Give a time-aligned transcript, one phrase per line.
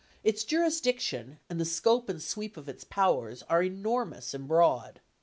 [0.23, 4.99] Its jurisdiction and the scope and sweep of its powers are enormous and broad.